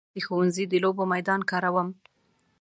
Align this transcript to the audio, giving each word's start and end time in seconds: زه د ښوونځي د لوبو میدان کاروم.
زه 0.03 0.07
د 0.13 0.23
ښوونځي 0.25 0.65
د 0.67 0.73
لوبو 0.83 1.03
میدان 1.13 1.41
کاروم. 1.51 1.89